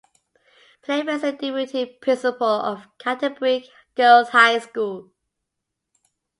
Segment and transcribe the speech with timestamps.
[0.81, 5.11] Playfair is the deputy principal of Canterbury Girls High School.